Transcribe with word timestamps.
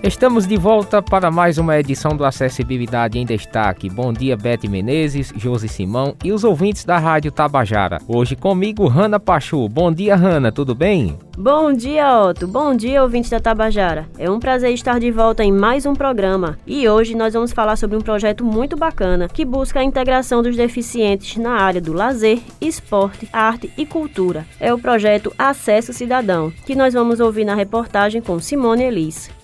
Estamos 0.00 0.46
de 0.46 0.56
volta 0.56 1.02
para 1.02 1.28
mais 1.28 1.58
uma 1.58 1.76
edição 1.76 2.16
do 2.16 2.24
Acessibilidade 2.24 3.18
em 3.18 3.26
Destaque. 3.26 3.90
Bom 3.90 4.12
dia, 4.12 4.36
Bete 4.36 4.68
Menezes, 4.68 5.32
Josi 5.36 5.68
Simão 5.68 6.14
e 6.22 6.30
os 6.30 6.44
ouvintes 6.44 6.84
da 6.84 6.98
Rádio 6.98 7.32
Tabajara. 7.32 7.98
Hoje 8.06 8.36
comigo, 8.36 8.86
Rana 8.86 9.18
Pachu. 9.18 9.68
Bom 9.68 9.92
dia, 9.92 10.14
Rana, 10.14 10.52
tudo 10.52 10.72
bem? 10.72 11.18
Bom 11.36 11.72
dia, 11.72 12.22
Otto. 12.22 12.46
Bom 12.46 12.76
dia, 12.76 13.02
ouvintes 13.02 13.28
da 13.28 13.40
Tabajara. 13.40 14.06
É 14.16 14.30
um 14.30 14.38
prazer 14.38 14.72
estar 14.72 15.00
de 15.00 15.10
volta 15.10 15.42
em 15.42 15.50
mais 15.50 15.84
um 15.84 15.94
programa. 15.94 16.56
E 16.64 16.88
hoje 16.88 17.16
nós 17.16 17.34
vamos 17.34 17.50
falar 17.50 17.74
sobre 17.74 17.96
um 17.96 18.00
projeto 18.00 18.44
muito 18.44 18.76
bacana 18.76 19.28
que 19.28 19.44
busca 19.44 19.80
a 19.80 19.84
integração 19.84 20.44
dos 20.44 20.56
deficientes 20.56 21.36
na 21.36 21.60
área 21.60 21.80
do 21.80 21.92
lazer, 21.92 22.38
esporte, 22.60 23.28
arte 23.32 23.70
e 23.76 23.84
cultura. 23.84 24.46
É 24.60 24.72
o 24.72 24.78
projeto 24.78 25.34
Acesso 25.36 25.92
Cidadão, 25.92 26.52
que 26.64 26.76
nós 26.76 26.94
vamos 26.94 27.18
ouvir 27.18 27.44
na 27.44 27.56
reportagem 27.56 28.22
com 28.22 28.38
Simone 28.38 28.84
Elis. 28.84 29.37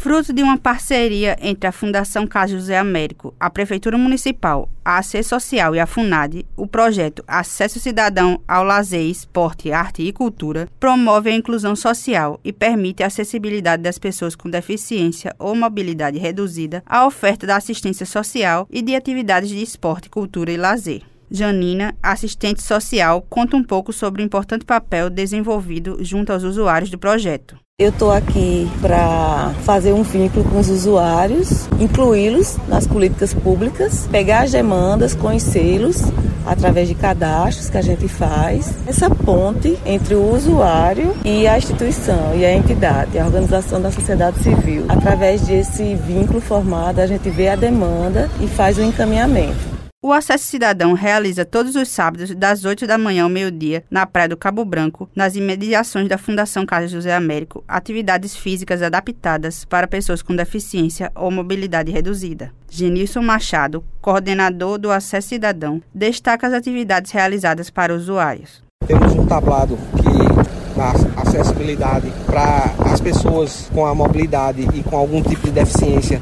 Fruto 0.00 0.32
de 0.32 0.42
uma 0.42 0.56
parceria 0.56 1.36
entre 1.42 1.68
a 1.68 1.72
Fundação 1.72 2.26
Caso 2.26 2.54
José 2.54 2.78
Américo, 2.78 3.34
a 3.38 3.50
Prefeitura 3.50 3.98
Municipal, 3.98 4.66
a 4.82 4.96
AC 4.96 5.22
Social 5.22 5.74
e 5.74 5.78
a 5.78 5.86
FUNAD, 5.86 6.46
o 6.56 6.66
projeto 6.66 7.22
Acesso 7.28 7.78
Cidadão 7.78 8.40
ao 8.48 8.64
Lazer, 8.64 9.02
Esporte, 9.02 9.70
Arte 9.70 10.00
e 10.02 10.10
Cultura 10.10 10.70
promove 10.80 11.28
a 11.28 11.36
inclusão 11.36 11.76
social 11.76 12.40
e 12.42 12.50
permite 12.50 13.02
a 13.02 13.08
acessibilidade 13.08 13.82
das 13.82 13.98
pessoas 13.98 14.34
com 14.34 14.48
deficiência 14.48 15.36
ou 15.38 15.54
mobilidade 15.54 16.18
reduzida 16.18 16.82
à 16.86 17.06
oferta 17.06 17.46
da 17.46 17.56
assistência 17.56 18.06
social 18.06 18.66
e 18.70 18.80
de 18.80 18.96
atividades 18.96 19.50
de 19.50 19.62
esporte, 19.62 20.08
cultura 20.08 20.50
e 20.50 20.56
lazer. 20.56 21.02
Janina, 21.30 21.94
assistente 22.02 22.62
social, 22.62 23.20
conta 23.28 23.54
um 23.54 23.62
pouco 23.62 23.92
sobre 23.92 24.22
o 24.22 24.24
importante 24.24 24.64
papel 24.64 25.10
desenvolvido 25.10 25.98
junto 26.00 26.32
aos 26.32 26.42
usuários 26.42 26.90
do 26.90 26.98
projeto. 26.98 27.54
Eu 27.80 27.88
estou 27.88 28.12
aqui 28.12 28.70
para 28.82 29.54
fazer 29.64 29.94
um 29.94 30.02
vínculo 30.02 30.44
com 30.44 30.58
os 30.58 30.68
usuários, 30.68 31.66
incluí-los 31.80 32.58
nas 32.68 32.86
políticas 32.86 33.32
públicas, 33.32 34.06
pegar 34.12 34.42
as 34.42 34.50
demandas, 34.50 35.14
conhecê-los 35.14 36.02
através 36.44 36.88
de 36.88 36.94
cadastros 36.94 37.70
que 37.70 37.78
a 37.78 37.82
gente 37.82 38.06
faz. 38.06 38.74
Essa 38.86 39.08
ponte 39.08 39.78
entre 39.86 40.14
o 40.14 40.30
usuário 40.30 41.16
e 41.24 41.48
a 41.48 41.56
instituição 41.56 42.34
e 42.36 42.44
a 42.44 42.54
entidade, 42.54 43.18
a 43.18 43.24
organização 43.24 43.80
da 43.80 43.90
sociedade 43.90 44.42
civil. 44.42 44.84
Através 44.86 45.40
desse 45.40 45.94
vínculo 45.94 46.42
formado, 46.42 46.98
a 46.98 47.06
gente 47.06 47.30
vê 47.30 47.48
a 47.48 47.56
demanda 47.56 48.28
e 48.42 48.46
faz 48.46 48.76
o 48.76 48.82
encaminhamento. 48.82 49.79
O 50.02 50.14
Acesso 50.14 50.46
Cidadão 50.46 50.94
realiza 50.94 51.44
todos 51.44 51.76
os 51.76 51.86
sábados, 51.90 52.34
das 52.34 52.64
8 52.64 52.86
da 52.86 52.96
manhã 52.96 53.24
ao 53.24 53.28
meio-dia, 53.28 53.84
na 53.90 54.06
Praia 54.06 54.30
do 54.30 54.36
Cabo 54.36 54.64
Branco, 54.64 55.06
nas 55.14 55.36
imediações 55.36 56.08
da 56.08 56.16
Fundação 56.16 56.64
Carlos 56.64 56.90
José 56.90 57.14
Américo, 57.14 57.62
atividades 57.68 58.34
físicas 58.34 58.80
adaptadas 58.80 59.66
para 59.66 59.86
pessoas 59.86 60.22
com 60.22 60.34
deficiência 60.34 61.12
ou 61.14 61.30
mobilidade 61.30 61.92
reduzida. 61.92 62.50
Genilson 62.70 63.20
Machado, 63.20 63.84
coordenador 64.00 64.78
do 64.78 64.90
Acesso 64.90 65.28
Cidadão, 65.28 65.82
destaca 65.94 66.46
as 66.46 66.54
atividades 66.54 67.10
realizadas 67.10 67.68
para 67.68 67.94
usuários. 67.94 68.62
Temos 68.86 69.12
um 69.12 69.26
tablado 69.26 69.76
que 69.96 70.78
dá 70.78 70.94
acessibilidade 71.20 72.10
para 72.24 72.74
as 72.90 73.02
pessoas 73.02 73.68
com 73.74 73.84
a 73.84 73.94
mobilidade 73.94 74.66
e 74.72 74.82
com 74.82 74.96
algum 74.96 75.22
tipo 75.22 75.42
de 75.42 75.50
deficiência 75.50 76.18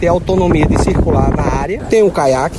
ter 0.00 0.08
autonomia 0.08 0.66
de 0.66 0.82
circular 0.82 1.30
na 1.36 1.60
área. 1.60 1.84
Tem 1.84 2.02
o 2.02 2.10
caiaque, 2.10 2.58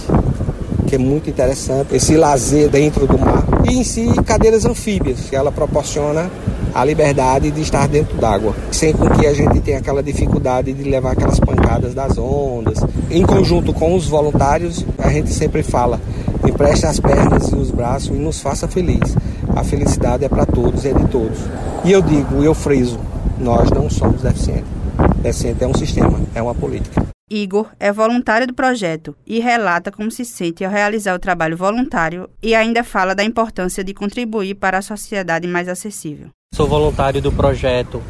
que 0.92 0.95
é 0.95 0.97
muito 0.97 1.30
interessante, 1.30 1.95
esse 1.95 2.17
lazer 2.17 2.67
dentro 2.70 3.08
do 3.08 3.17
mar. 3.17 3.45
E 3.64 3.78
em 3.78 3.81
si, 3.81 4.09
cadeiras 4.25 4.66
anfíbias, 4.66 5.22
que 5.30 5.34
ela 5.38 5.50
proporciona 5.50 6.30
a 6.75 6.84
liberdade 6.84 7.50
de 7.50 7.61
estar 7.61 7.88
dentro 7.88 8.17
d'água, 8.17 8.53
sem 8.73 8.92
com 8.92 9.09
que 9.09 9.25
a 9.25 9.34
gente 9.34 9.62
tenha 9.62 9.78
aquela 9.78 10.03
dificuldade 10.03 10.73
de 10.73 10.84
levar 10.84 11.12
aquelas 11.14 11.39
pancadas 11.39 11.94
das 11.94 12.17
ondas. 12.17 12.80
Em 13.09 13.25
conjunto 13.25 13.74
com 13.74 13.96
os 13.96 14.09
voluntários, 14.09 14.85
a 14.97 15.09
gente 15.09 15.31
sempre 15.31 15.63
fala: 15.63 15.97
empreste 16.46 16.85
as 16.85 17.00
pernas 17.00 17.47
e 17.47 17.56
os 17.56 17.72
braços 17.72 18.09
e 18.09 18.19
nos 18.19 18.41
faça 18.41 18.68
feliz. 18.68 19.16
A 19.56 19.63
felicidade 19.63 20.25
é 20.25 20.30
para 20.30 20.46
todos, 20.46 20.85
é 20.85 20.91
de 20.91 21.07
todos. 21.07 21.40
E 21.85 21.91
eu 21.94 22.01
digo, 22.01 22.44
eu 22.44 22.53
friso, 22.53 23.00
nós 23.40 23.69
não 23.72 23.90
somos 23.90 24.22
deficientes. 24.22 24.66
Deficiente 25.22 25.63
é 25.63 25.68
um 25.68 25.74
sistema, 25.74 26.19
é 26.35 26.41
uma 26.41 26.53
política. 26.53 27.10
Igor 27.31 27.68
é 27.80 27.92
voluntário 27.94 28.46
do 28.46 28.53
projeto 28.53 29.16
e 29.25 29.40
relata 29.40 29.90
como 29.90 30.12
se 30.12 30.25
sente 30.25 30.66
ao 30.66 30.72
realizar 30.72 31.16
o 31.16 31.19
trabalho 31.19 31.56
voluntário 31.56 32.30
e 32.44 32.53
ainda 32.53 32.84
fala 32.84 33.16
da 33.16 33.24
importância 33.24 33.84
de 33.84 33.94
contribuir 33.94 34.56
para 34.56 34.80
a 34.80 34.81
sociedade 34.81 35.47
mais 35.47 35.69
acessível. 35.69 36.28
Sou 36.53 36.68
voluntário 36.68 37.22
do 37.22 37.31
projeto 37.31 38.02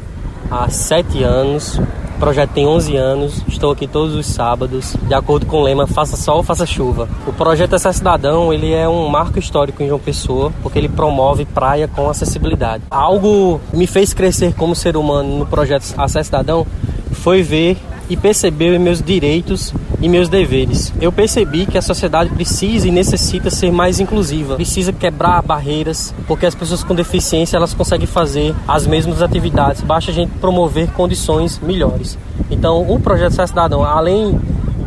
há 0.50 0.68
sete 0.68 1.22
anos. 1.22 1.78
O 1.78 2.18
projeto 2.18 2.50
tem 2.50 2.66
11 2.66 2.96
anos. 2.96 3.42
Estou 3.48 3.72
aqui 3.72 3.86
todos 3.86 4.14
os 4.14 4.26
sábados, 4.26 4.96
de 5.08 5.14
acordo 5.14 5.46
com 5.46 5.58
o 5.58 5.62
lema 5.62 5.86
Faça 5.86 6.16
Sol, 6.16 6.42
Faça 6.42 6.66
Chuva. 6.66 7.08
O 7.26 7.32
projeto 7.32 7.74
Acesso 7.74 7.98
Cidadão 7.98 8.52
ele 8.52 8.72
é 8.72 8.88
um 8.88 9.08
marco 9.08 9.38
histórico 9.38 9.82
em 9.82 9.88
João 9.88 9.98
Pessoa, 9.98 10.52
porque 10.62 10.78
ele 10.78 10.88
promove 10.88 11.44
praia 11.44 11.88
com 11.88 12.08
acessibilidade. 12.08 12.84
Algo 12.90 13.60
me 13.72 13.86
fez 13.86 14.12
crescer 14.12 14.54
como 14.54 14.74
ser 14.74 14.96
humano 14.96 15.38
no 15.38 15.46
projeto 15.46 15.94
Acesso 15.96 16.26
Cidadão 16.26 16.66
foi 17.12 17.42
ver 17.42 17.76
e 18.12 18.16
percebeu 18.16 18.78
meus 18.78 19.00
direitos 19.00 19.72
e 19.98 20.06
meus 20.06 20.28
deveres. 20.28 20.92
Eu 21.00 21.10
percebi 21.10 21.64
que 21.64 21.78
a 21.78 21.82
sociedade 21.82 22.28
precisa 22.28 22.86
e 22.86 22.90
necessita 22.90 23.48
ser 23.48 23.72
mais 23.72 24.00
inclusiva, 24.00 24.56
precisa 24.56 24.92
quebrar 24.92 25.40
barreiras, 25.40 26.14
porque 26.26 26.44
as 26.44 26.54
pessoas 26.54 26.84
com 26.84 26.94
deficiência 26.94 27.56
elas 27.56 27.72
conseguem 27.72 28.06
fazer 28.06 28.54
as 28.68 28.86
mesmas 28.86 29.22
atividades, 29.22 29.80
basta 29.80 30.10
a 30.10 30.14
gente 30.14 30.30
promover 30.32 30.90
condições 30.90 31.58
melhores. 31.58 32.18
Então, 32.50 32.82
o 32.86 33.00
projeto 33.00 33.32
Ser 33.32 33.48
Cidadão, 33.48 33.82
além 33.82 34.38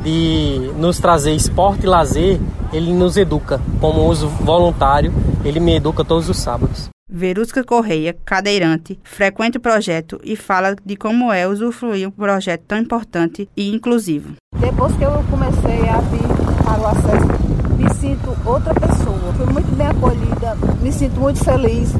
de 0.03 0.69
nos 0.77 0.99
trazer 0.99 1.33
esporte 1.33 1.85
e 1.85 1.89
lazer, 1.89 2.39
ele 2.71 2.93
nos 2.93 3.17
educa. 3.17 3.59
Como 3.81 4.07
uso 4.07 4.27
voluntário, 4.27 5.11
ele 5.43 5.59
me 5.59 5.75
educa 5.75 6.05
todos 6.05 6.29
os 6.29 6.37
sábados. 6.37 6.94
Verusca 7.15 7.63
Correia, 7.63 8.13
cadeirante, 8.25 8.99
frequenta 9.01 9.57
o 9.57 9.61
projeto 9.61 10.19
e 10.21 10.35
fala 10.35 10.75
de 10.83 10.97
como 10.97 11.31
é 11.31 11.47
usufruir 11.47 12.09
um 12.09 12.11
projeto 12.11 12.63
tão 12.67 12.77
importante 12.77 13.47
e 13.55 13.73
inclusivo. 13.73 14.33
Depois 14.59 14.93
que 14.97 15.03
eu 15.05 15.23
comecei 15.31 15.87
a 15.87 16.01
vir 16.01 16.27
para 16.61 16.81
o 16.81 16.87
acesso, 16.87 17.77
me 17.77 17.89
sinto 17.93 18.35
outra 18.45 18.73
pessoa. 18.73 19.33
Fui 19.37 19.45
muito 19.45 19.73
bem 19.77 19.87
acolhida, 19.87 20.57
me 20.81 20.91
sinto 20.91 21.17
muito 21.21 21.41
feliz. 21.41 21.93